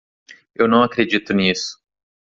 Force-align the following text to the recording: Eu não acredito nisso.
Eu 0.55 0.67
não 0.67 0.81
acredito 0.81 1.31
nisso. 1.31 1.77